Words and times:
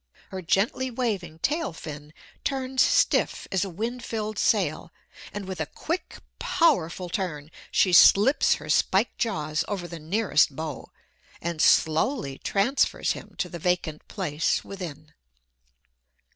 Her 0.29 0.41
gently 0.41 0.89
waving 0.89 1.37
tail 1.43 1.73
fin 1.73 2.11
turns 2.43 2.81
stiff 2.81 3.47
as 3.51 3.63
a 3.63 3.69
wind 3.69 4.03
filled 4.03 4.39
sail, 4.39 4.91
and 5.31 5.45
with 5.45 5.61
a 5.61 5.67
quick, 5.67 6.17
powerful 6.39 7.07
turn 7.07 7.51
she 7.69 7.93
slips 7.93 8.55
her 8.55 8.67
spiked 8.67 9.19
jaws 9.19 9.63
over 9.67 9.87
the 9.87 9.99
nearest 9.99 10.55
beau, 10.55 10.91
and 11.39 11.61
slowly 11.61 12.39
transfers 12.39 13.11
him 13.11 13.35
to 13.37 13.47
the 13.47 13.59
vacant 13.59 14.07
place 14.07 14.63
within. 14.63 15.13